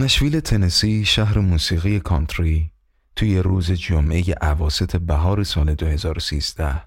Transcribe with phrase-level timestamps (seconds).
[0.00, 2.70] نشویل تنسی شهر موسیقی کانتری
[3.16, 6.82] توی روز جمعه عواست بهار سال 2013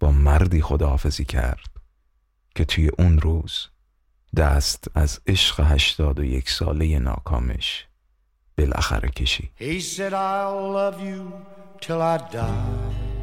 [0.00, 1.70] با مردی خداحافظی کرد
[2.54, 3.68] که توی اون روز
[4.36, 7.86] دست از عشق هشتاد و یک ساله ناکامش
[8.58, 11.32] بالاخره کشی He said I'll love you
[11.80, 13.18] till I die.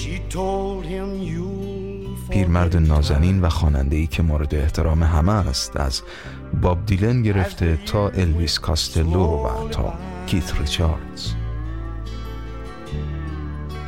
[0.00, 1.65] She told him you'll
[2.30, 6.02] پیرمرد نازنین و خاننده‌ای که مورد احترام همه است از
[6.62, 9.94] باب دیلن گرفته تا الویس کاستلو و تا
[10.26, 11.34] کیت ریچاردز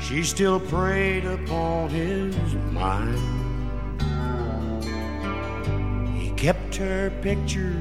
[0.08, 2.34] She still preyed upon his
[2.72, 3.20] mind.
[6.18, 7.76] He kept her picture.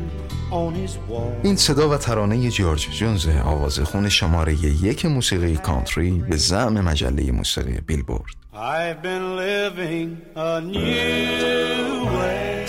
[1.44, 7.80] این صدا و ترانه جورج جونز آوازخون شماره یک موسیقی کانتری به زعم مجله موسیقی
[7.88, 8.23] بیلبورد
[8.54, 12.66] I've been living a new way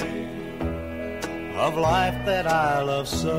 [1.66, 3.38] of life that I love so.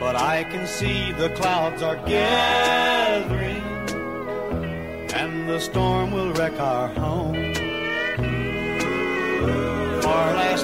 [0.00, 3.64] But I can see the clouds are gathering
[5.20, 7.63] and the storm will wreck our home.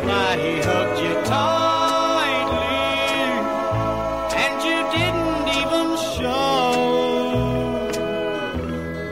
[0.00, 2.76] Last night he hugged you tightly
[4.42, 6.70] and you didn't even show.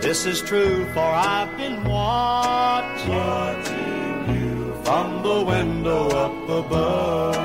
[0.00, 3.12] This is true, for I've been watching
[4.34, 7.38] you from the window up above.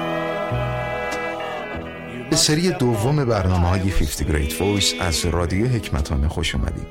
[2.29, 6.85] به سری دوم برنامه های 50 Great Voice از رادیو حکمتانه خوش اومدیم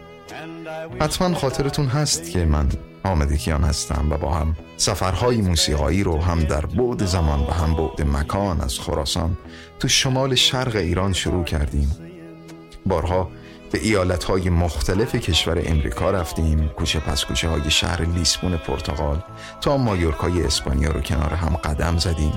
[1.01, 2.69] حتما خاطرتون هست که من
[3.05, 7.75] حامد کیان هستم و با هم سفرهای موسیقایی رو هم در بعد زمان و هم
[7.75, 9.37] بعد مکان از خراسان
[9.79, 11.97] تو شمال شرق ایران شروع کردیم.
[12.87, 13.31] بارها
[13.73, 19.23] به ایالتهای مختلف کشور امریکا رفتیم کوچه پس کوچه های شهر لیسبون پرتغال
[19.61, 22.33] تا مایورکای اسپانیا رو کنار هم قدم زدیم.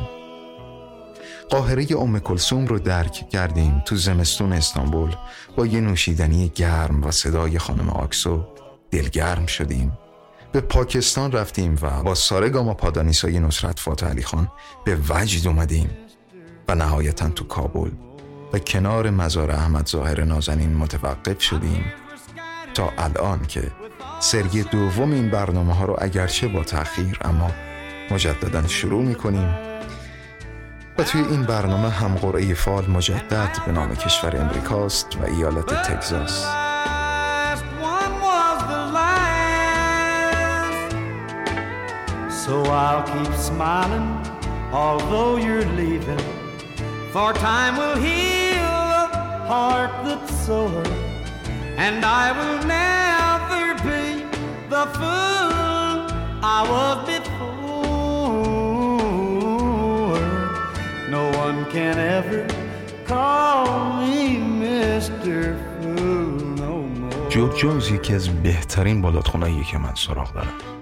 [1.49, 5.15] قاهره ام کلسوم رو درک کردیم تو زمستون استانبول.
[5.55, 8.43] با یه نوشیدنی گرم و صدای خانم آکسو
[8.91, 9.91] دلگرم شدیم.
[10.55, 14.51] به پاکستان رفتیم و با سارگاما پادانیسای نصرت فاتح علی خان
[14.85, 15.89] به وجد اومدیم
[16.67, 17.91] و نهایتا تو کابل
[18.53, 21.85] و کنار مزار احمد ظاهر نازنین متوقف شدیم
[22.73, 23.71] تا الان که
[24.19, 27.51] سری دوم این برنامه ها رو اگرچه با تأخیر اما
[28.11, 29.57] مجددا شروع می‌کنیم.
[30.97, 36.64] و توی این برنامه هم قرعه فال مجدد به نام کشور امریکاست و ایالت تگزاس.
[42.44, 44.08] So I'll keep smiling,
[44.72, 46.24] although you're leaving.
[47.12, 50.86] For time will heal the heart that's sore,
[51.86, 54.04] and I will never be
[54.74, 55.98] the fool
[56.56, 57.50] I was before.
[61.16, 62.40] No one can ever
[63.06, 63.66] call
[64.00, 64.18] me
[64.64, 65.36] Mr.
[65.82, 66.32] Fool
[66.62, 67.28] no more.
[67.30, 70.73] جورج جونز یکی از بهترین بالادخونهاییه که من سراغ دارم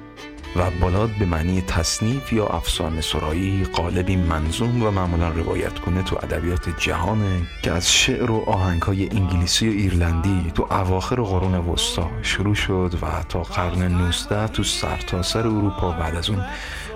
[0.55, 6.15] و بالاد به معنی تصنیف یا افسانه سرایی قالبی منظوم و معمولا روایت کنه تو
[6.23, 12.55] ادبیات جهانه که از شعر و آهنگهای انگلیسی و ایرلندی تو اواخر قرون وسطا شروع
[12.55, 16.45] شد و تا قرن 19 تو سرتاسر سر اروپا بعد از اون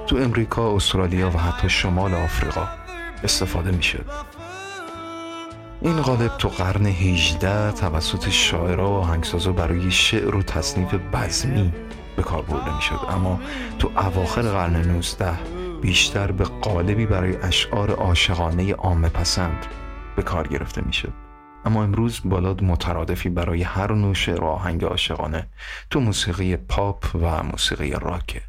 [0.08, 2.68] تو امریکا، استرالیا و حتی شمال آفریقا
[3.24, 4.06] استفاده می شد.
[5.82, 11.74] این قالب تو قرن 18 توسط شاعرها و آهنگسازا برای شعر و تصنیف بزمی
[12.18, 13.40] به کار برده می شد اما
[13.80, 15.32] تو اواخر قرن 19
[15.82, 19.66] بیشتر به قالبی برای اشعار عاشقانه عامه پسند
[20.16, 21.14] به کار گرفته می شد
[21.66, 25.48] اما امروز بالاد مترادفی برای هر نوع آهنگ عاشقانه
[25.90, 28.42] تو موسیقی پاپ و موسیقی راکه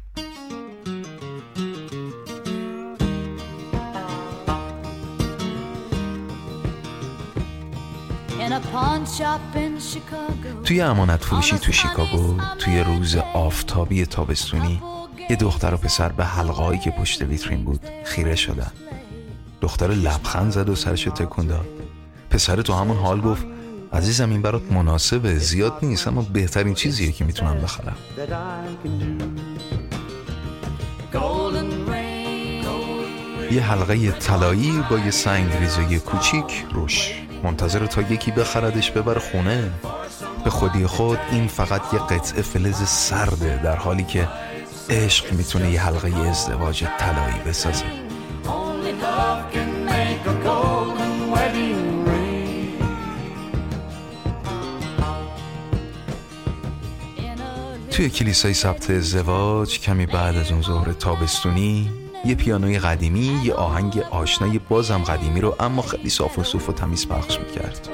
[10.63, 14.81] توی امانت فروشی تو شیکاگو توی روز آفتابی تابستونی
[15.29, 18.71] یه دختر و پسر به حلقه‌هایی که پشت ویترین بود خیره شدن.
[19.61, 21.65] دختر لبخند زد و سرش تکون داد.
[22.29, 23.45] پسر تو همون حال گفت
[23.93, 27.97] عزیزم این برات مناسبه زیاد نیست اما بهترین چیزیه که می‌تونم بخرم.
[33.51, 37.13] یه حلقه طلایی با یه سنگ ریزه کوچیک روش
[37.43, 39.71] منتظر تا یکی بخردش ببر خونه.
[40.43, 44.27] به خودی خود این فقط یه قطعه فلز سرده در حالی که
[44.89, 47.85] عشق می‌تونه یه حلقه ازدواج طلایی بسازه.
[57.91, 61.89] توی کلیسای ثبت ازدواج کمی بعد از اون ظهر تابستونی
[62.25, 66.73] یه پیانوی قدیمی یه آهنگ آشنای بازم قدیمی رو اما خیلی صاف و صوف و
[66.73, 67.89] تمیز پخش می‌کرد.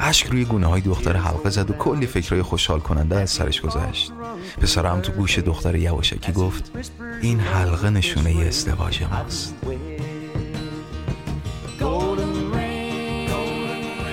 [0.00, 4.12] اشک روی گونه های دختر حلقه زد و کلی فکرهای خوشحال کننده از سرش گذشت.
[4.60, 6.70] پسرم تو گوش دختر یواشکی گفت
[7.22, 9.54] این حلقه نشونه ازدواج ماست.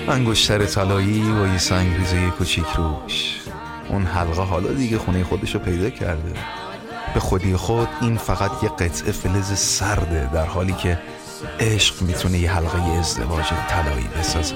[0.08, 3.40] انگشتر طلایی و یه سنگ ریزه کوچیک روش.
[3.88, 6.32] اون حلقه حالا دیگه خونه خودش رو پیدا کرده.
[7.16, 10.98] به خودی خود این فقط یه قطعه فلز سرده در حالی که
[11.60, 14.54] عشق می‌تونه یه حلقه ازدواج طلایی بسازه.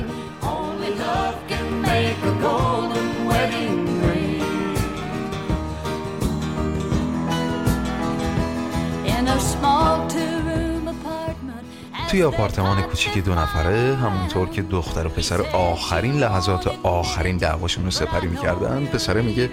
[12.08, 17.90] توی آپارتمان کوچیک دو نفره همونطور که دختر و پسر آخرین لحظات آخرین دعواشون رو
[17.90, 19.50] سپری می‌کردن پسره میگه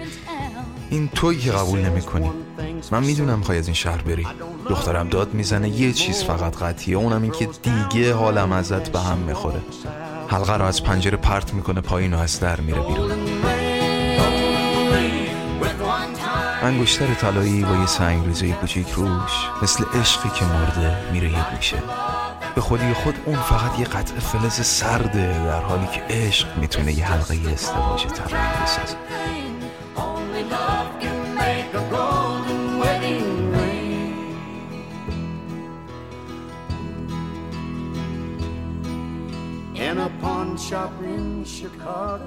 [0.90, 2.30] این تویی که قبول نمی‌کنی
[2.92, 4.26] من می‌دونم خواهی از این شهر بری.
[4.68, 6.96] دخترم داد می‌زنه یه چیز فقط قطعیه.
[6.96, 9.60] اونم این که دیگه حالم ازت به هم می‌خوره.
[10.28, 13.10] حلقه رو از پنجره پرت می‌کنه پایین و از در میره بیرون.
[16.62, 19.32] انگشتر طلایی با یه سنگ ریزه کوچیک روش
[19.62, 21.82] مثل عشقی که مرده میره یه گوشه.
[22.54, 27.04] به خودی خود اون فقط یه قطعه فلز سرده در حالی که عشق می‌تونه یه
[27.04, 28.96] حلقه ازدواج طلایی بسازه.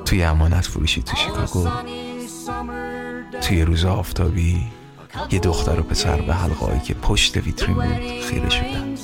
[0.06, 1.68] توی امانت فروشی تو شیکاگو.
[3.42, 4.68] توی روز آفتابی
[5.32, 8.96] یه دختر و پسر به حلقه‌ای که پشت ویترین بود خیره شدن.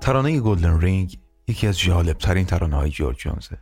[0.00, 1.18] ترانه Golden Ring
[1.48, 3.58] یکی از جالبترین ترانه های جورج جونزه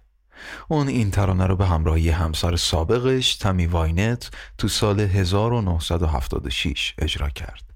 [0.68, 7.66] اون این ترانه رو به همراهی همسر سابقش تمی واینت تو سال 1976 اجرا کرد.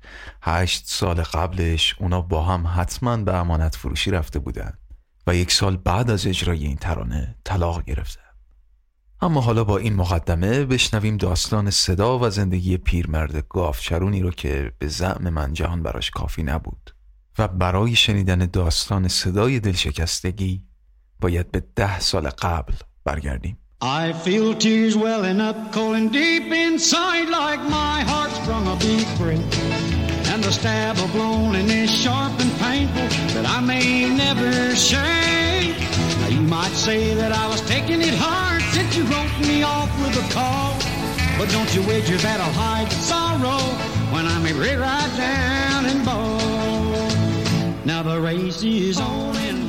[0.42, 4.72] هشت سال قبلش اونا با هم حتما به امانت فروشی رفته بودن
[5.26, 8.20] و یک سال بعد از اجرای این ترانه طلاق گرفتن
[9.20, 14.88] اما حالا با این مقدمه بشنویم داستان صدا و زندگی پیرمرد گافچرونی رو که به
[14.88, 16.94] زعم من جهان براش کافی نبود
[17.38, 20.64] و برای شنیدن داستان صدای دلشکستگی
[21.21, 22.73] باید به ده سال قبل
[23.05, 28.75] برگردیم I feel tears welling up cold and deep inside like my heart's sprung a
[28.77, 29.45] big break.
[30.31, 35.77] And the stab of loneliness sharp and painful that I may never shake.
[36.21, 39.91] Now you might say that I was taking it hard since you wrote me off
[40.01, 40.73] with a call.
[41.37, 43.59] But don't you wager that I'll hide the sorrow
[44.13, 47.85] when I'm right down and bald.
[47.85, 49.68] Now the race is on and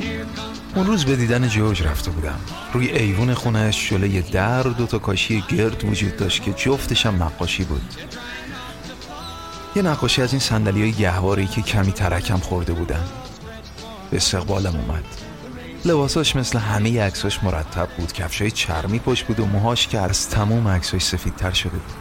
[0.74, 2.40] اون روز به دیدن جورج رفته بودم.
[2.72, 7.64] روی ایوون خونهش جلوی در دو تا کاشی گرد وجود داشت که جفتش هم نقاشی
[7.64, 7.94] بود.
[9.76, 13.04] یه نقاشی از این صندلی های گهواری که کمی ترکم خورده بودن.
[14.10, 15.04] به استقبالم اومد.
[15.84, 18.12] لباساش مثل همه عکساش مرتب بود.
[18.12, 21.94] کفشای چرمی پشت بود و موهاش که از تموم عکساش سفیدتر شده بود.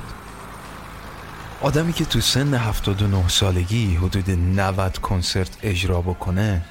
[1.61, 6.61] آدمی که تو سن 79 سالگی حدود 90 کنسرت اجرا بکنه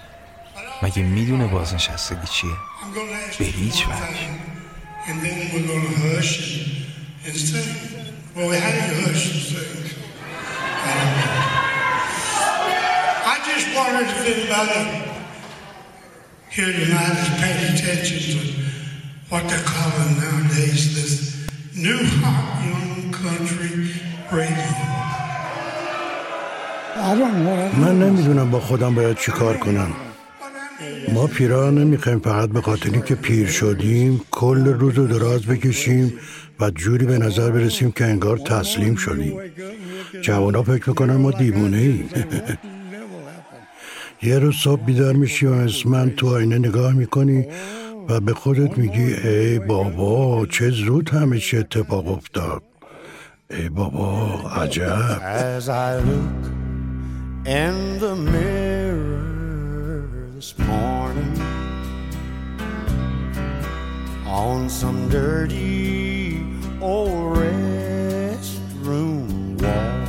[0.83, 2.51] ما می‌دونه بازنشستگی چیه؟
[3.39, 3.97] به هیچ واش
[27.77, 30.10] من نمی‌دونم با خودم باید چیکار کنم
[31.15, 36.13] ما پیرا نمی‌خوایم فقط به خاطر که پیر شدیم کل روز رو دراز بکشیم
[36.61, 39.39] و جوری به نظر برسیم که انگار تسلیم شدیم.
[40.23, 42.09] جوانا فکر می‌کنن ما دیوونه ایم
[44.23, 47.47] یه روز صبح بیدار میشی و از من تو آینه نگاه می‌کنی
[48.09, 52.63] و به خودت میگی ای بابا چه زود همه چی اتفاق افتاد.
[53.51, 55.21] ای بابا عجب.
[60.41, 61.37] This morning
[64.27, 66.43] on some dirty
[66.81, 68.81] old restroom
[69.63, 70.03] wall,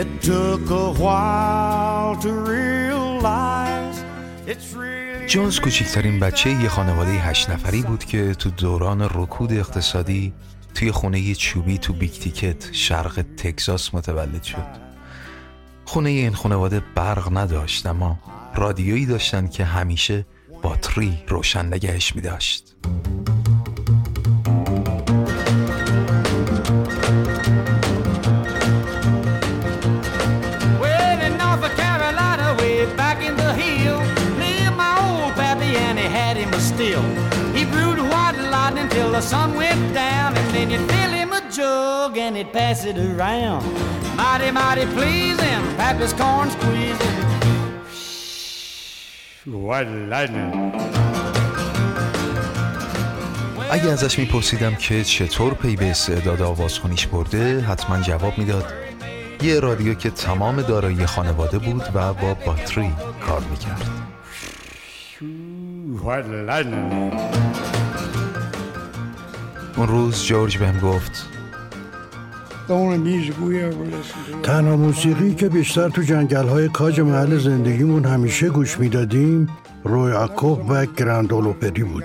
[0.00, 3.98] it took a while to realize
[4.46, 5.26] it's really.
[5.26, 10.32] جونز کوچکترین بچه یه خانواده هشت نفری بود که تو دوران رکود اقتصادی
[10.74, 14.87] توی خونه چوبی تو بیگ تیکت شرق تگزاس متولد شد
[15.88, 18.18] خونه این خانواده برق نداشت اما
[18.54, 20.26] رادیویی داشتن که همیشه
[20.62, 22.74] باتری روشن نگهش می داشت
[38.98, 41.17] Till the sun went down and then you feel it.
[41.58, 43.62] Jug and he'd pass it around.
[44.20, 47.18] Mighty, mighty pleasing, pappy's corn squeezing.
[49.66, 50.54] White lightning.
[53.70, 58.64] اگه ازش میپرسیدم که چطور پی به استعداد آوازخونیش برده حتما جواب می‌داد
[59.42, 62.92] یه رادیو که تمام دارایی خانواده بود و با باتری
[63.26, 63.90] کار می‌کرد.
[69.76, 71.26] اون روز جورج بهم گفت
[74.42, 79.48] تنها موسیقی که بیشتر تو جنگل های کاج محل زندگیمون همیشه گوش می‌دادیم
[79.84, 82.04] روی اکوب و گرندولوپری بود.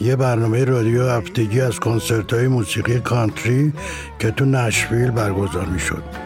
[0.00, 3.72] یه برنامه رادیو هفتگی از کنسرت های موسیقی کانتری
[4.18, 6.02] که تو نشویل برگزار می‌شد.
[6.02, 6.25] What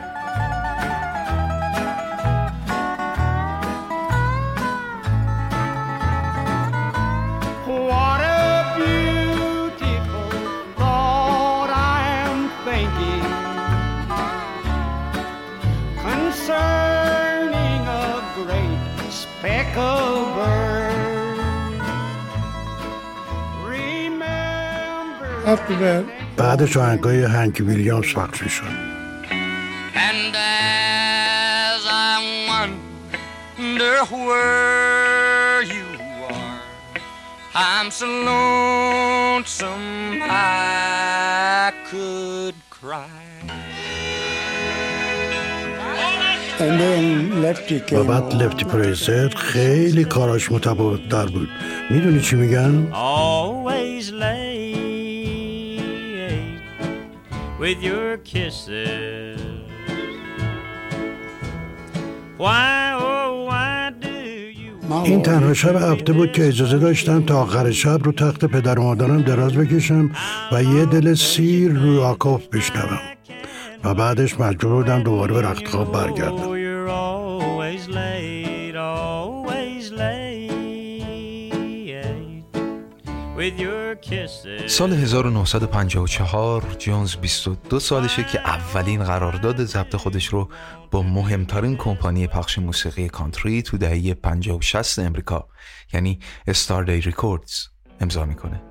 [25.47, 26.05] After that,
[26.37, 28.95] بعدش آهنگای هنکی ویلیامز پخش میشد
[29.95, 32.15] And as I
[32.49, 33.97] wonder
[34.27, 35.87] where you
[36.31, 36.61] are,
[37.53, 39.87] I'm so lonesome
[40.23, 43.18] I could cry.
[46.60, 48.34] و بعد.
[48.42, 51.48] لفتی پریسر خیلی کاراش متفاوت در بود
[51.90, 52.86] می‌دونی چی میگن؟
[57.60, 59.40] With your kisses.
[62.38, 64.18] Why, oh, why do
[64.60, 64.72] you?
[64.88, 65.22] My این.
[65.22, 69.22] تنها شب هفته بود که اجازه داشتم تا آخر شب رو تخت پدر و مادرم
[69.22, 70.10] دراز بکشم
[70.52, 73.00] و یه دل سیر روی آکاف بشنوم
[73.84, 76.44] و بعدش مجبور بودم دوباره به رخت خواب برگردم.
[76.44, 76.60] Oh.
[84.66, 90.48] سال 1954 جونز 22 سالشه که اولین قرارداد ضبط خودش رو
[90.90, 95.48] با مهمترین کمپانی پخش موسیقی کانتری تو دهه 50 و 60 امریکا
[95.92, 97.66] یعنی Starday Records
[98.00, 98.62] امضا می‌کنه.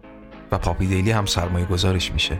[0.52, 2.40] و پاپی دیلی هم سرمایه گذارش میشه.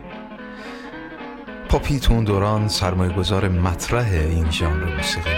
[1.70, 5.30] پاپی تو اون دوران سرمایه گذار مطرح این ژانر موسیقی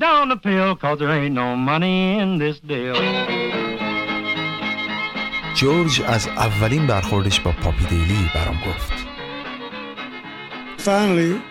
[0.00, 0.30] down
[5.54, 9.09] جورج از اولین برخوردش با پاپی دیلی برام گفت.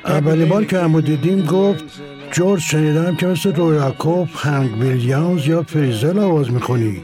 [0.05, 1.83] اولین بار که همو دیدیم گفت
[2.31, 7.01] جورج شنیدم که مثل روی آکوف هنگ ویلیامز یا فریزل آواز می‌خونی.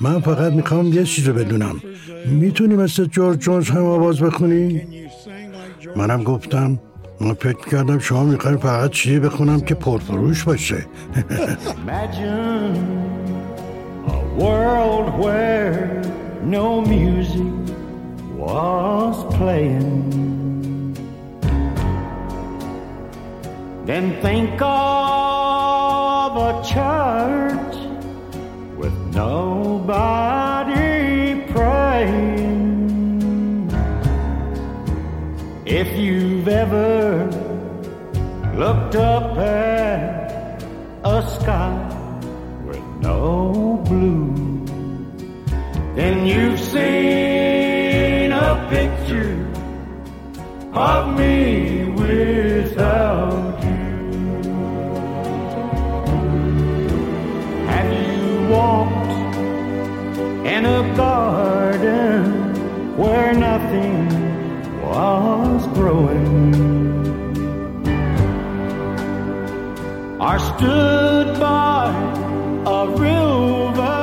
[0.00, 1.80] من فقط می‌خوام یه چیز رو بدونم.
[2.26, 4.82] می‌تونی مثل جورج جونز هم آواز بخونی؟
[5.96, 6.78] منم گفتم
[7.20, 10.86] من فکر کردم شما می‌خوایم فقط چیزی بخونم که پرفروش باشه.
[23.90, 27.74] Then think of a church
[28.78, 30.22] with nobody
[31.50, 33.18] praying.
[35.66, 37.26] If you've ever
[38.54, 40.62] looked up at
[41.02, 41.74] a sky
[42.64, 44.64] with no blue,
[45.96, 49.34] then you've seen a picture
[50.74, 53.49] of me without
[60.96, 62.22] garden
[62.96, 64.08] where nothing
[64.90, 66.50] was growing?
[70.26, 71.86] Or stood by
[72.78, 74.00] a river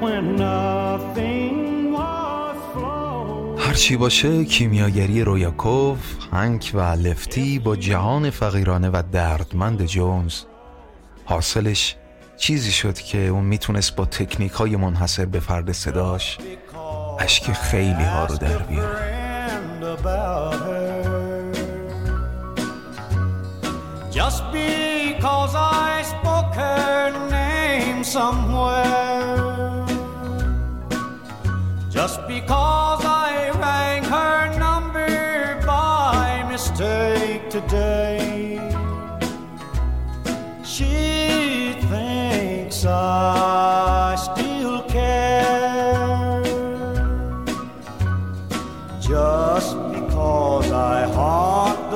[0.00, 3.58] when nothing was flowing?
[3.58, 10.40] هرچی باشه کیمیاگری رویاکوف، هنک و لفتی با جهان فقیرانه و دردمند جونز
[11.24, 11.96] حاصلش
[12.36, 16.38] چیزی شد که اون می‌تونست با تکنیک های منحصر به فرد صداش
[17.18, 19.22] اشک خیلی ها رو در بیاره.
[24.12, 29.86] Just because I spoke her name somewhere.
[31.90, 35.12] Just because I rang her number
[35.66, 38.01] by mistake today.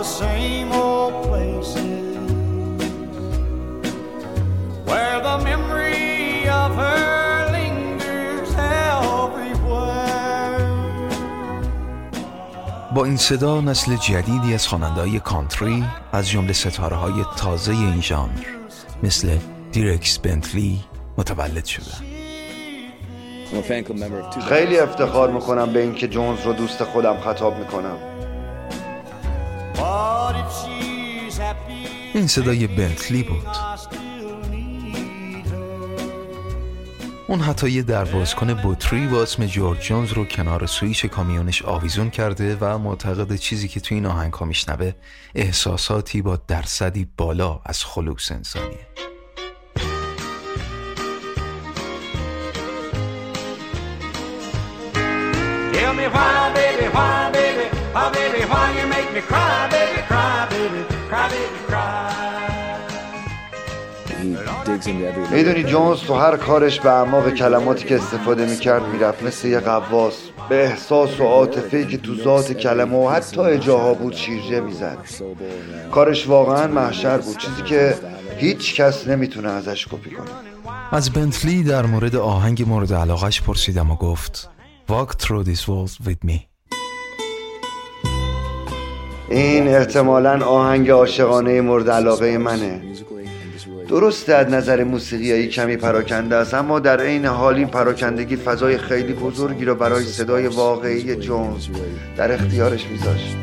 [0.06, 2.16] Same old places
[4.88, 9.56] where the memory of her lingers everywhere.
[12.94, 18.46] با این صدا نسل جدیدی از خواننده‌های کانتری از جمله ستاره های تازه این ژانر
[19.02, 19.38] مثل
[19.72, 20.80] دیرکس بنتلی
[21.18, 22.02] متولد شدند.
[24.48, 27.96] خیلی افتخار می‌کنم به اینکه جونز رو دوست خودم خطاب می‌کنم
[32.14, 33.46] این صدای بنتلی بود.
[37.28, 42.56] اون حتی یه دروازکن بطری با اسم جورج جونز رو کنار سویچ کامیونش آویزون کرده
[42.60, 44.92] و معتقد چیزی که تو این آهنگ ها میشنوه
[45.34, 48.86] احساساتی با درصدی بالا از خلوص انسانیه
[55.72, 59.75] Tell me why, baby, why, baby, why, baby, why you make me cry, baby,
[65.30, 70.14] می‌دونی جونز تو هر کارش به اعماق کلماتی که استفاده می‌کرد می‌رفت مثل یه قواس
[70.48, 74.98] به احساس و عاطفه‌ای که تو ذات کلمه و حتی اجاها بود شیرجه می‌زد.
[75.92, 77.36] کارش واقعا محشر بود.
[77.36, 77.94] چیزی که
[78.38, 80.30] هیچ کس نمی‌تونه ازش کپی کنه.
[80.92, 84.50] از بنتلی در مورد آهنگ مورد علاقش پرسیدم و گفت
[84.90, 86.55] Walk through this walls with me.
[89.28, 92.82] این احتمالا آهنگ عاشقانه مورد علاقه منه
[93.88, 99.12] درسته از نظر موسیقیایی کمی پراکنده است اما در عین حال این پراکندگی فضای خیلی
[99.12, 101.68] بزرگی را برای صدای واقعی جونز
[102.16, 103.36] در اختیارش میذاشت.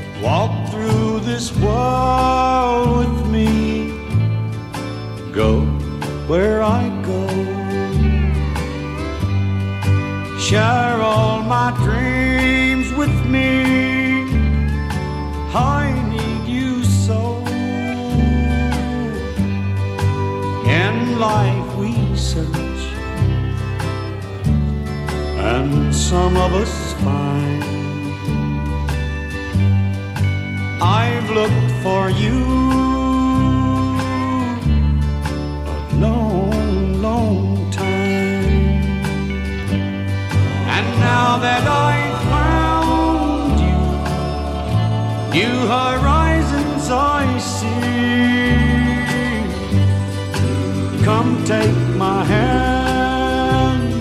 [10.49, 13.72] Share all my dreams with me.
[15.55, 17.37] I need you so.
[20.65, 22.83] In life we search,
[25.37, 27.63] and some of us find.
[30.81, 32.39] I've looked for you
[35.67, 38.81] a long, long time.
[40.75, 42.02] And now that I've
[45.33, 47.73] new horizons I see.
[51.03, 53.93] Come take my hand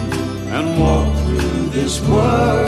[0.53, 2.62] and walk through this world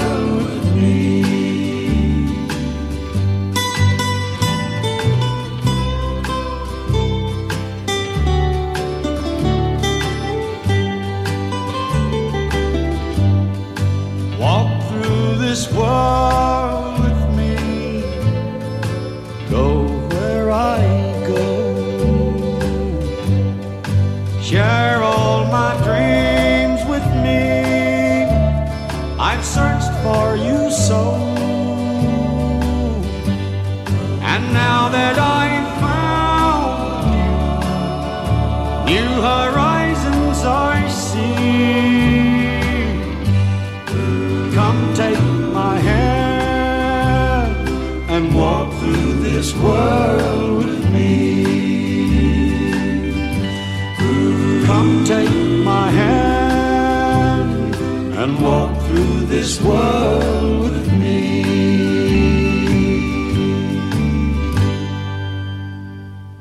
[59.45, 61.21] this world with me.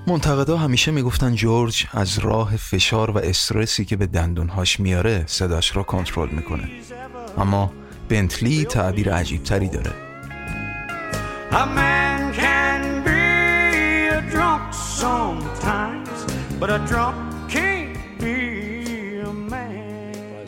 [0.07, 5.83] منتقدا همیشه می‌گفتن جورج از راه فشار و استرسی که به دندونهاش میاره صداش را
[5.83, 6.69] کنترل می‌کنه
[7.37, 7.73] اما
[8.09, 9.91] بنتلی تعبیر عجیب تری داره
[11.51, 13.23] A man can be
[14.17, 16.19] a drunk sometimes,
[16.59, 17.32] but a drunk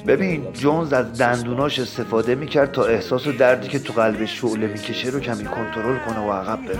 [0.07, 5.09] ببین جونز از دندوناش استفاده می‌کرد تا احساس و دردی که تو قلبش شعله می‌کشه
[5.09, 6.79] رو کمی کنترل کنه و عقب بره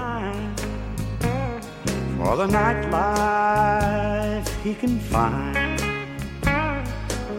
[2.19, 5.77] For the nightlife if he can find.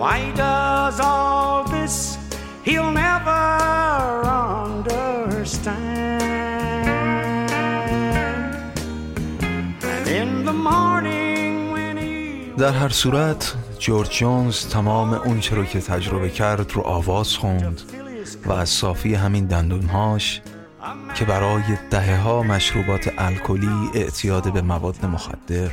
[0.00, 1.96] Why he does all this,
[2.66, 3.42] he'll never
[4.66, 6.22] understand.
[9.92, 12.14] And in the morning when he
[12.58, 17.82] در هر صورت جورج جونز تمام اون چه رو که تجربه کرد رو آواز خوند
[18.46, 20.40] و از صافی همین دندونهاش
[21.14, 25.70] که برای دهه ها مشروبات الکلی اعتیاد به مواد مخدر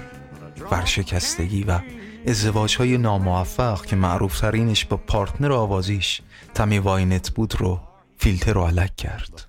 [0.71, 1.79] ورشکستگی و
[2.27, 6.21] ازدواج های ناموفق که معروف ترینش با partner آوازیش
[6.53, 7.79] تمی واینت بود رو
[8.17, 9.47] فیلتر و الک کرد.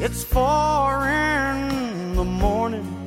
[0.00, 2.97] It's four in the morning.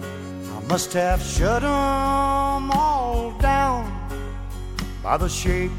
[0.72, 3.92] Must have shut shut 'em all down
[5.04, 5.74] by the shape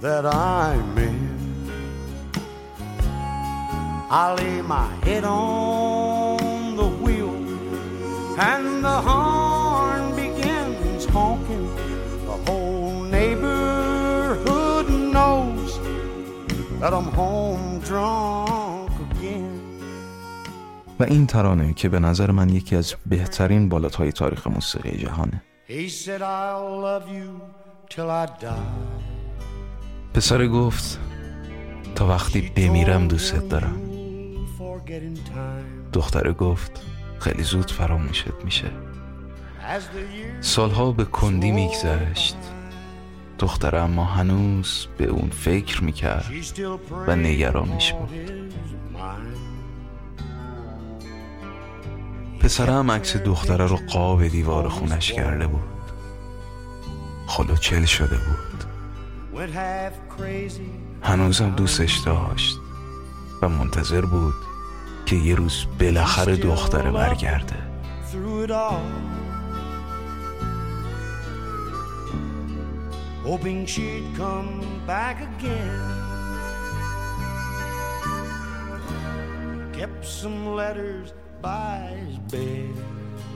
[0.00, 1.72] that I'm in.
[4.08, 7.34] I lay my head on the wheel
[8.38, 11.68] and the horn begins honking.
[12.30, 15.80] The whole neighborhood knows
[16.78, 18.51] that I'm home drunk.
[21.02, 25.42] و این ترانه که به نظر من یکی از بهترین بالاتهای تاریخ موسیقی جهانه.
[30.14, 30.98] پسر گفت
[31.94, 33.80] تا وقتی بمیرم دوستت دارم.
[35.92, 36.82] دختره گفت
[37.18, 38.70] خیلی زود فراموشت میشه.
[40.40, 42.36] سالها به کندی میگذشت.
[43.38, 46.32] دختره اما هنوز به اون فکر می‌کرد
[47.06, 48.41] و نگرانش بود.
[52.42, 55.62] پسره هم عکس دختره رو قاب دیوار خونش کرده بود
[57.26, 58.64] خلوچل شده بود.
[61.02, 62.56] هنوزم دوستش داشت
[63.42, 64.34] و منتظر بود
[65.06, 67.56] که یه روز بالاخره دختره برگرده.
[73.24, 74.52] Hoping she'd come
[74.86, 75.82] back again.
[79.76, 81.21] Kept some letters.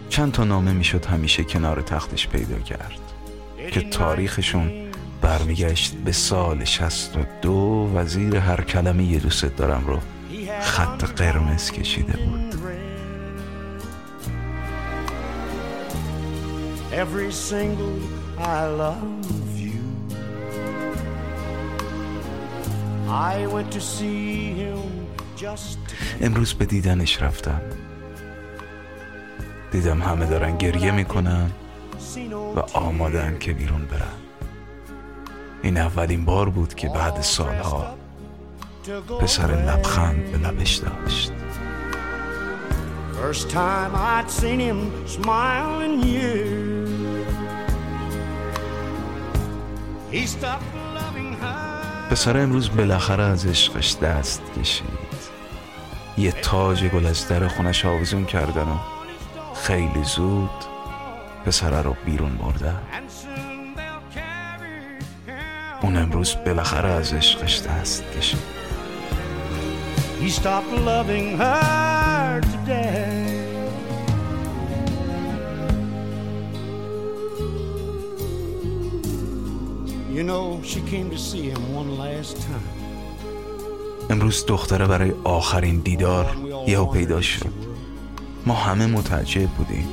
[0.09, 3.01] چند تا نامه می‌شد همیشه کنار تختش پیدا کرد
[3.73, 4.73] که تاریخشون
[5.23, 10.01] برمیگشت به سال 62 و زیر هر کلمه یه دوست دارم رو
[10.61, 12.47] خط قرمز کشیده بود.
[16.93, 17.99] Every single
[18.39, 19.81] I love you.
[23.09, 24.81] I went to see him
[25.37, 25.79] just
[26.21, 27.61] امروز به دیدنش رفتم.
[29.77, 31.51] دیدم همه دارن گریه می‌کنن
[32.57, 34.17] و آمادن که بیرون برن
[35.63, 37.95] این اولین بار بود که بعد سالها
[39.21, 41.33] پسر لبخند به لبش داشت
[43.23, 46.89] First time I'd seen him smile in years.
[50.13, 52.11] He stopped loving her.
[52.11, 54.87] پسر امروز بالاخره از عشقش دست کشید
[56.19, 58.96] یه تاج گل از در خونش آویزون کردن و
[59.63, 60.51] خیلی زود
[61.47, 63.47] پسره رو بیرون بردن him.
[65.83, 68.57] اون امروز بالاخره از عشقش دست کشید
[70.21, 73.37] He stopped loving her today.
[80.17, 82.77] You know, she came to see him one last time.
[84.11, 87.76] امروز دختره برای آخرین دیدار یهو پیدا شد
[88.47, 89.89] ما همه متعجب بودیم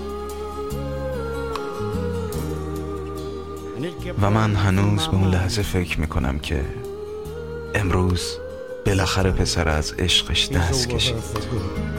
[4.22, 5.30] و من هنوز به اون.
[5.30, 6.66] لحظه فکر می‌کنم که
[7.76, 8.38] امروز
[8.86, 11.94] بالاخره پسر از عشقش دست کشید good.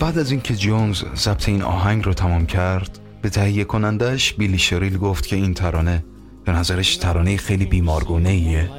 [0.00, 4.98] بعد از اینکه جونز ضبط این آهنگ رو تمام کرد به تهیه کنندش بیلی شریل
[4.98, 6.04] گفت که این ترانه
[6.44, 8.70] به نظرش ترانه خیلی بیمارگونه ایه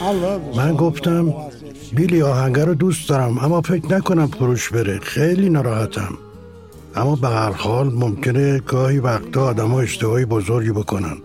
[0.00, 1.34] love من گفتم
[1.92, 4.98] بیلی آهنگه رو دوست دارم اما فکر نکنم فروش بره.
[4.98, 6.18] خیلی ناراحتم.
[6.96, 11.16] اما به هر حال ممکنه گاهی وقتا آدم اشتباهی بزرگی بکنن.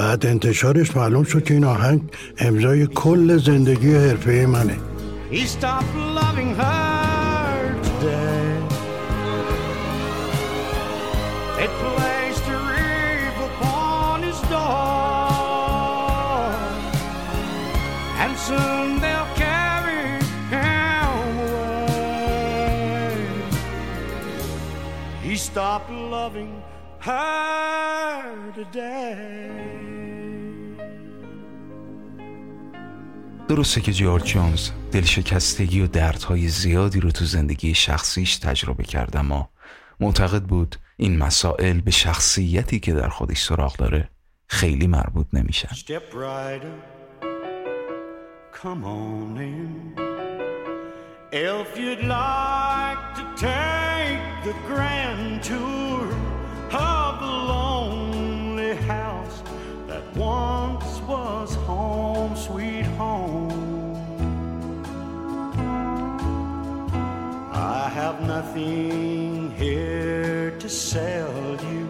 [0.00, 2.00] بعد انتشارش معلوم شد که این آهنگ
[2.38, 4.76] امضای کل زندگی حرفه منه.
[25.50, 25.90] Stop.
[28.54, 29.50] Today.
[33.48, 39.48] درسته که جورج جونز دلشکستگی و دردهای زیادی رو تو زندگی شخصیش تجربه کرد اما
[40.00, 44.08] معتقد بود این مسائل به شخصیتی که در خودش سراغ داره
[44.46, 47.22] خیلی مربوط نمیشن Step right up,
[48.62, 50.10] come on in.
[51.32, 56.19] If you'd like to take the grand tour
[56.71, 59.37] of the lonely house
[59.89, 63.51] that once was home, sweet home.
[67.53, 71.87] I have nothing here to sell you.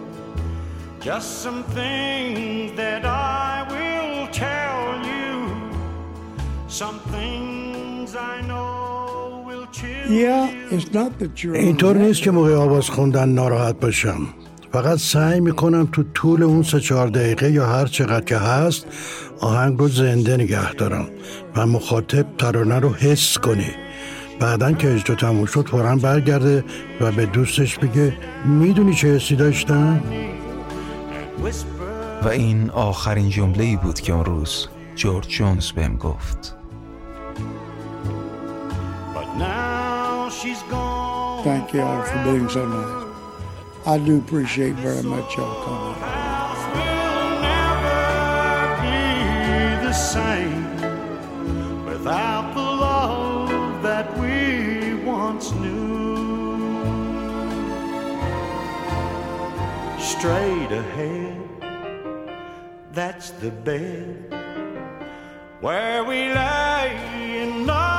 [0.99, 5.33] Just some things that I will tell you.
[6.67, 10.67] Some things I know will chill Yeah, you.
[10.77, 14.27] it's not that you're اینطور نیست که موقع آواز خوندن ناراحت باشم
[14.72, 18.86] فقط سعی می‌کنم تو طول اون سه چهار دقیقه یا هر چقدر که هست
[19.40, 21.08] آهنگ رو زنده نگه دارم
[21.56, 23.74] و مخاطب ترانه رو حس کنه
[24.40, 26.64] بعدا که اجرا تموم شد فورا برگرده
[27.00, 30.00] و به دوستش بگه می‌دونی چه حسی داشتم؟
[31.44, 36.56] Whisper و این آخرین جمله ای بود که اون روز جورج جونز بهم گفت
[39.14, 41.44] But now she's gone.
[41.44, 43.09] Thank you all for being so nice.
[43.90, 46.20] I do appreciate very much y'all coming.
[51.86, 56.14] without the love that we once knew.
[59.98, 61.36] Straight ahead,
[62.92, 64.32] that's the bed
[65.60, 67.89] where we lay in love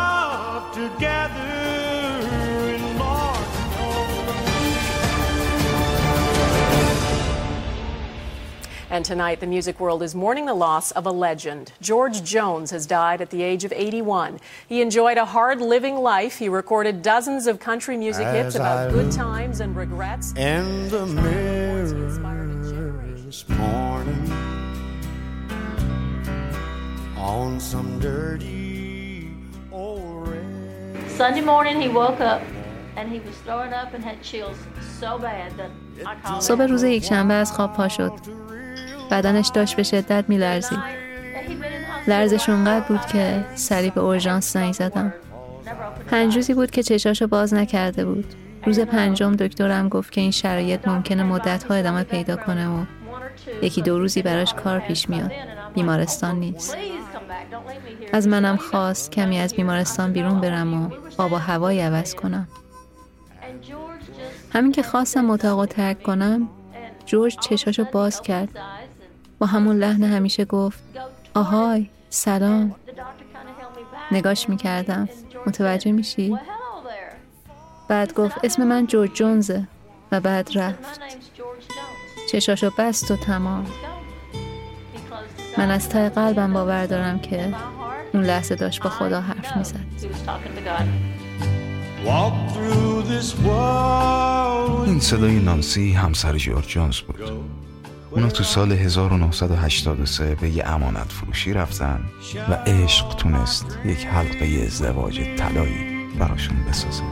[8.90, 11.72] And tonight, the music world is mourning the loss of a legend.
[11.80, 14.38] George Jones has died at the age of 81.
[14.68, 16.38] He enjoyed a hard living life.
[16.38, 20.32] He recorded dozens of country music hits As about I good look times and regrets.
[20.36, 21.86] in the mirror
[23.26, 24.30] this morning
[27.18, 29.28] on some dirty
[29.72, 31.10] old red.
[31.10, 32.40] Sunday morning, he woke up
[32.96, 34.56] and he was throwing up and had chills
[35.00, 35.70] so bad that
[36.06, 38.12] I called صبح روز یک شنبه از خواب پا شد.
[39.11, 40.79] بدنش داشت به شدت میلرزید.
[42.07, 45.13] لرزش اونقدر بود که سریع به اورژانس زنگ زدم.
[46.07, 48.25] پنج روزی بود که چشاشو باز نکرده بود.
[48.65, 52.85] روز پنجم دکترم گفت که این شرایط ممکنه مدتها ادامه پیدا کنه و
[53.61, 55.31] یکی دو روزی براش کار پیش میاد.
[55.73, 56.77] بیمارستان نیست.
[58.13, 62.47] از منم خواست کمی از بیمارستان بیرون برم و آب و هوایی عوض کنم.
[64.53, 66.49] همین که خواستم اتاق ترک کنم
[67.05, 68.49] جورج چشاشو باز کرد
[69.41, 70.79] با همون لحن همیشه گفت
[71.33, 72.75] آهای سلام.
[74.11, 75.09] نگاش می‌کردم.
[75.47, 76.37] متوجه میشی؟
[77.87, 79.67] بعد گفت اسم من جورج جونزه.
[80.11, 80.99] و بعد رفت.
[82.31, 83.65] چشاشو بست و تمام.
[85.57, 87.53] من از ته قلبم باور دارم که
[88.13, 89.79] اون لحظه داشت با خدا حرف می‌زد.
[94.85, 97.60] این صدای نانسی همسر جورج جونز بود.
[98.11, 102.03] اونا تو سال 1983 به یه امانت فروشی رفتن
[102.49, 107.03] و عشق تونست یک حلقه ازدواج طلایی براشون بسازه.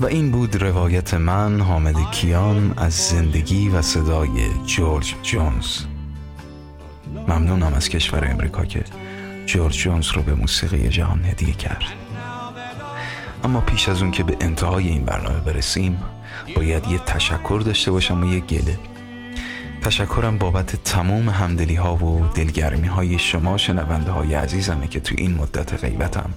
[0.00, 4.30] و این بود روایت من حامد کیان از زندگی و صدای
[4.66, 5.91] جورج جونز.
[7.32, 8.84] ممنونم از کشور امریکا که
[9.46, 11.84] جورج جونز رو به موسیقی جهان هدیه کرد.
[13.44, 16.02] اما پیش از اون که به انتهای این برنامه برسیم
[16.56, 18.78] باید یه تشکر داشته باشم و یه گله.
[19.82, 25.34] تشکرم بابت تمام همدلی ها و دلگرمی های شما شنونده های عزیزمه که تو این
[25.34, 26.30] مدت غیبتم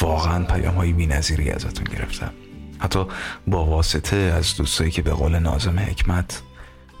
[0.00, 2.30] واقعا پیام های بی ازتون گرفتم.
[2.78, 3.06] حتی
[3.46, 6.42] با واسطه از دوستایی که به قول نازم حکمت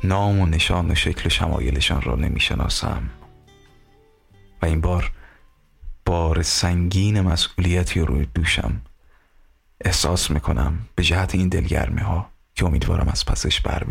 [0.04, 3.10] نام و نشان و شکل و شمایلشان را نمی‌شناسم.
[4.62, 5.10] و این بار
[6.06, 8.80] بار سنگین مسئولیتی رو روی دوشم
[9.84, 13.84] احساس می‌کنم به جهت این دلگرمی ها که امیدوارم از پسش بر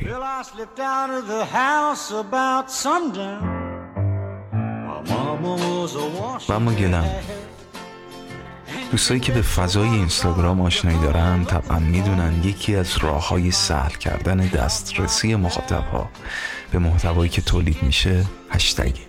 [6.49, 7.09] و اما گلم.
[8.93, 14.37] دوستایی که به فضای اینستاگرام آشنایی دارن طبعا می‌دونن یکی از راه های سهل کردن
[14.37, 16.09] دسترسی مخاطب ها
[16.71, 19.01] به محتوایی که تولید میشه هشتگه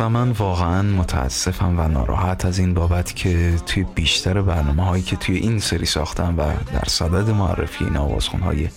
[0.00, 5.16] و من واقعا متاسفم و ناراحت از این بابت که توی بیشتر برنامه هایی که
[5.16, 8.68] توی این سری ساختم و در صدد معرفی این آوازخون های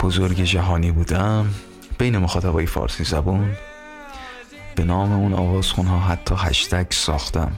[0.00, 1.54] بزرگ جهانی بودم
[1.98, 3.50] بین مخاطبای فارسی زبون
[4.78, 7.52] به نام اون آوازخون ها حتی هشتگ ساختم.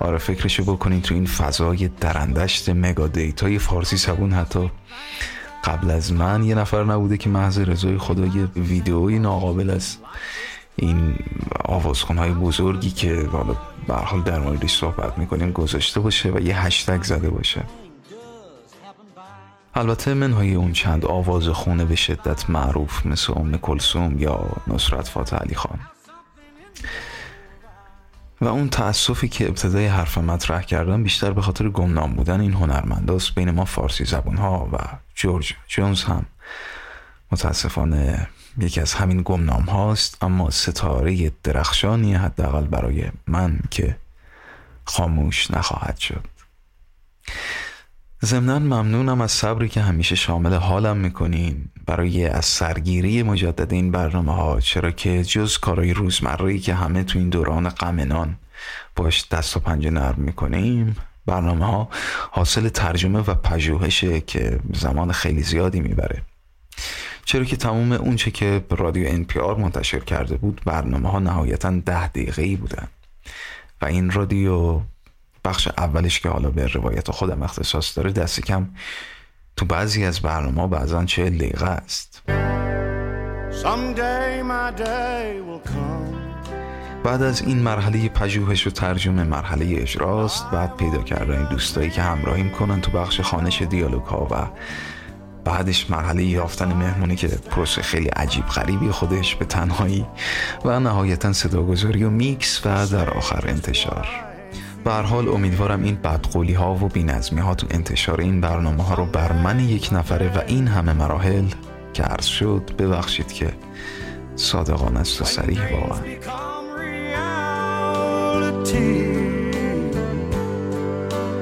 [0.00, 4.70] آره فکرشو بکنین تو این فضای درندشت مگا دیتای فارسی زبون حتی.
[5.64, 10.00] قبل از من یه نفر نبوده که محض رضای خدای ویدئوی ناقابل است
[10.76, 11.14] این
[11.64, 13.56] آوازخون های بزرگی که حالا
[13.88, 17.62] به حال در موردش صحبت می‌کنیم گذاشته باشه و یه هشتگ زده باشه.
[19.74, 25.36] البته منهای اون چند آواز خونه به شدت معروف مثل ام کلسوم یا نصرت فاتح
[25.36, 25.78] علی خان.
[28.40, 33.34] و اون تأسفی که ابتدای حرف مطرح کردم بیشتر به خاطر گمنام بودن این هنرمنداست
[33.34, 34.78] بین ما فارسی زبون ها و
[35.14, 36.26] جورج جونز هم.
[37.32, 43.96] متاسفانه یکی از همین گمنام هاست اما ستاره درخشانی حداقل برای من که
[44.84, 46.24] خاموش نخواهد شد.
[48.24, 51.68] ضمنا ممنونم از صبری که همیشه شامل حالم می‌کنین.
[51.86, 57.18] برای از سرگیری مجدد این برنامه ها چرا که جز کارهای روزمره که همه تو
[57.18, 58.36] این دوران غمنان
[58.96, 60.96] باش دست و پنجه نرم می‌کنیم
[61.26, 61.88] برنامه ها
[62.30, 66.22] حاصل ترجمه و پژوهشه که زمان خیلی زیادی می‌بره.
[67.24, 72.42] چرا که تمام اونچه که رادیو NPR منتشر کرده بود برنامه ها نهایتا ده دقیقه
[72.42, 72.88] ای بودن.
[73.82, 74.80] و این رادیو
[75.44, 78.68] بخش اولش که حالا به روایت خودم اختصاص داره دست کم
[79.56, 82.22] تو بعضی از برنامه بعضا چه دقیقه است.
[87.04, 92.50] بعد از این مرحله پژوهش و ترجمه مرحله اجراست بعد پیدا کردن دوستایی که همراهیم
[92.50, 94.46] کنن تو بخش خانش دیالوگ ها و
[95.44, 100.06] بعدش مرحله یافتن مهمونی که پروسه خیلی عجیب غریبی خودش به تنهایی
[100.64, 104.35] و نهایتا صداگذاری و میکس و در آخر انتشار.
[104.86, 109.06] به حال امیدوارم این بدقولی ها و بینظمی ها تو انتشار این برنامه ها رو
[109.06, 111.44] بر من یک نفره و این همه مراحل
[111.92, 113.52] که عرض شد ببخشید که
[114.36, 116.00] صادقان است و سریح واقعا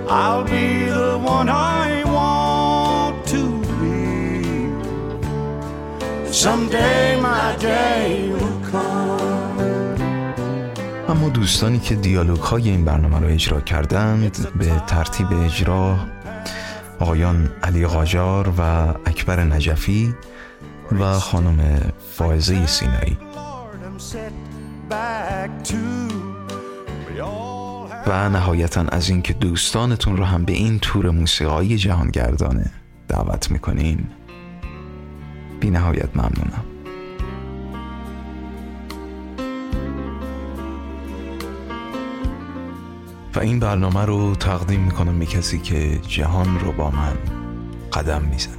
[0.08, 3.42] I'll be the one I want to
[3.80, 3.98] be.
[6.44, 9.23] Someday my day will come.
[11.14, 15.98] اما دوستانی که دیالوگ های این برنامه رو اجرا کردند به ترتیب اجرا
[16.98, 18.60] آقایان علی قاجار و
[19.06, 20.14] اکبر نجفی
[20.92, 21.80] و خانم
[22.12, 23.18] فائزه سینایی.
[28.06, 32.70] و نهایتا از اینکه دوستانتون رو هم به این تور موسیقایی جهانگردانه
[33.08, 34.06] دعوت می‌کنین
[35.60, 36.73] بی نهایت ممنونم.
[43.36, 47.16] و این برنامه رو تقدیم می‌کنم به کسی که جهان رو با من
[47.92, 48.54] قدم می‌زنه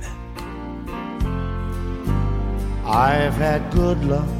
[2.85, 4.31] I've had good luck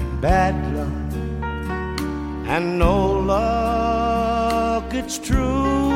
[0.00, 1.06] and bad luck
[2.54, 2.96] and no
[3.32, 5.92] luck, it's true.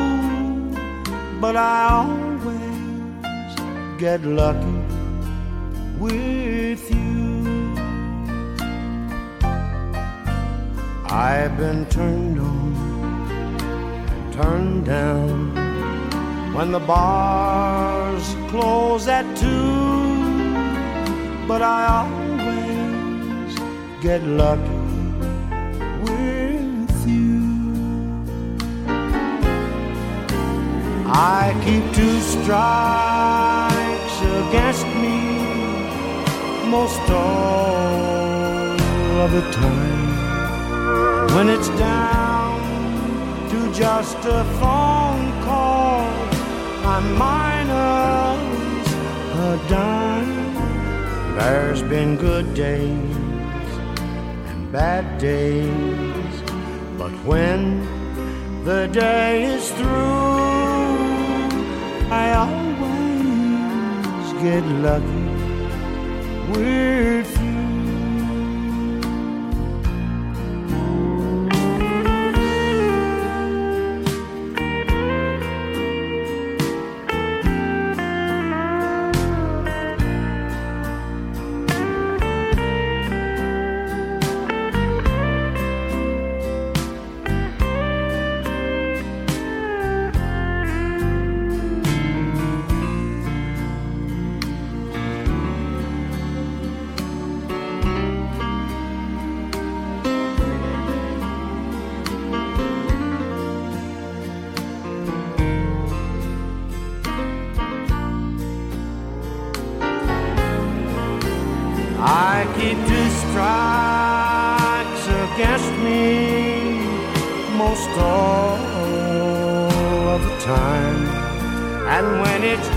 [1.41, 3.51] But I always
[4.03, 4.79] get lucky
[6.03, 7.10] with you.
[11.13, 12.73] I've been turned on
[14.09, 15.53] and turned down
[16.53, 20.21] when the bars close at two.
[21.49, 23.59] But I always
[24.01, 24.61] get lucky
[26.05, 28.23] with you.
[31.07, 35.19] I keep two strikes against me
[36.69, 38.79] most all
[39.25, 40.00] of the time.
[41.35, 42.59] When it's down
[43.51, 46.05] to just a phone call,
[46.83, 48.91] I'm minus
[49.47, 51.35] a dime.
[51.37, 53.15] There's been good days
[54.49, 56.41] and bad days,
[56.97, 57.79] but when
[58.65, 59.87] the day is through,
[62.11, 65.29] I always get lucky
[66.51, 67.30] with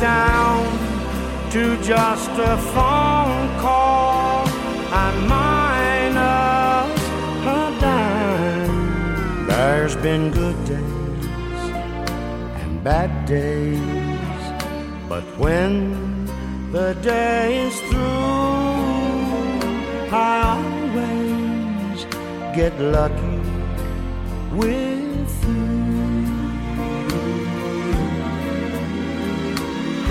[0.00, 0.64] down
[1.50, 4.46] to just a phone call,
[4.90, 7.00] I'm minus
[7.46, 9.46] a dime.
[9.46, 11.64] There's been good days
[12.60, 13.80] and bad days,
[15.08, 16.26] but when
[16.72, 18.04] the day is through,
[20.10, 22.04] I always
[22.56, 23.40] get lucky
[24.56, 24.93] with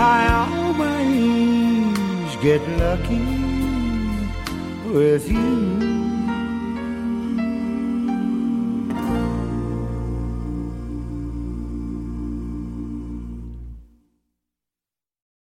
[0.06, 3.24] I always get lucky
[4.92, 6.03] with you.